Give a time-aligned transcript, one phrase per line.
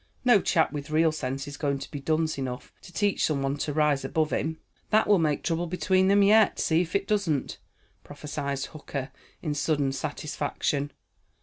[0.25, 3.55] "No chap with real sense is going to be dunce enough to teach some one
[3.57, 4.57] to rise above him."
[4.89, 7.59] "That will make trouble between them yet, see if it doesn't,"
[8.03, 9.11] prophesied Hooker
[9.43, 10.91] in sudden satisfaction.